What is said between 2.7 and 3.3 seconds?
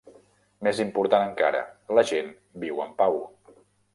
en pau.